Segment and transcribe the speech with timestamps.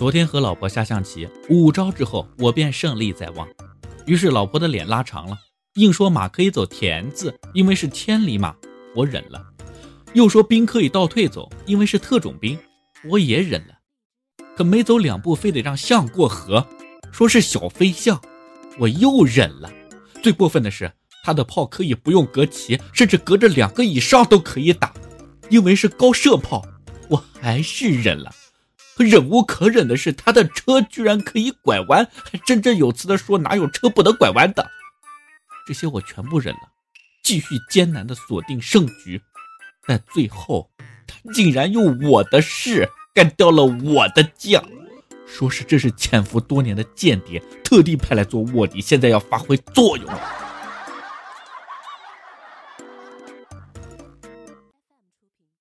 [0.00, 3.46] 昨天和老婆下象棋，五招之后我便胜利在望，
[4.06, 5.36] 于是老婆的脸拉长了，
[5.74, 8.56] 硬说马可以走田字，因为是千里马，
[8.96, 9.38] 我忍了；
[10.14, 12.58] 又说兵可以倒退走，因为是特种兵，
[13.10, 13.74] 我也忍了。
[14.56, 16.66] 可没走两步，非得让象过河，
[17.12, 18.18] 说是小飞象，
[18.78, 19.70] 我又忍了。
[20.22, 20.90] 最过分的是，
[21.22, 24.94] 他的炮可以不用隔棋，甚至隔着两个以上都可以打，
[25.50, 26.64] 因为是高射炮，
[27.10, 28.32] 我还是忍了。
[29.04, 34.70] 忍无可忍的是，他的车居然可以拐弯，还振振有词的说哪有车不能拐弯的。
[35.66, 36.60] 这些我全部忍了，
[37.22, 39.20] 继续艰难的锁定胜局。
[39.86, 40.70] 但最后，
[41.06, 44.64] 他竟然用我的事干掉了我的将，
[45.26, 50.06] 说是这是潜伏多年的间谍，特地派来做卧底，现在要发挥作用。